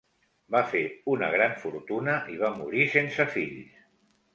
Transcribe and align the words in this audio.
Va 0.55 0.61
fer 0.71 0.81
una 1.17 1.29
gran 1.37 1.55
fortuna 1.67 2.19
i 2.37 2.41
va 2.43 2.53
morir 2.59 2.91
sense 2.99 3.33
fills. 3.39 3.83